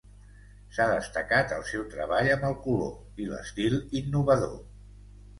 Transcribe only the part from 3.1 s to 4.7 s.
i l'estil innovador.